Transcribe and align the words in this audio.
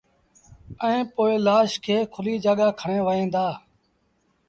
ائيٚݩ 0.85 1.09
پو 1.13 1.23
لآش 1.45 1.71
کي 1.83 1.97
کُليٚ 2.13 2.41
جآڳآ 2.43 2.67
کڻي 2.79 2.99
وهيݩ 3.05 3.31
دآ 3.33 3.47